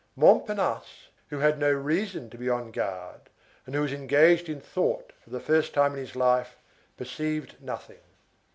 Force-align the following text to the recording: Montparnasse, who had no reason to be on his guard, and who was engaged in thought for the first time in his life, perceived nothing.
Montparnasse, 0.15 1.09
who 1.27 1.37
had 1.37 1.59
no 1.59 1.69
reason 1.71 2.31
to 2.31 2.37
be 2.39 2.49
on 2.49 2.65
his 2.65 2.73
guard, 2.73 3.29
and 3.67 3.75
who 3.75 3.81
was 3.83 3.93
engaged 3.93 4.49
in 4.49 4.59
thought 4.59 5.13
for 5.23 5.29
the 5.29 5.39
first 5.39 5.75
time 5.75 5.93
in 5.93 5.99
his 5.99 6.15
life, 6.15 6.55
perceived 6.97 7.61
nothing. 7.61 7.99